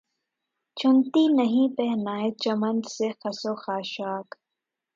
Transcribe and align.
چنتی 0.77 1.23
نہیں 1.27 1.67
پہنائے 1.77 2.29
چمن 2.43 2.81
سے 2.89 3.09
خس 3.19 3.45
و 3.45 3.53
خاشاک 3.55 4.27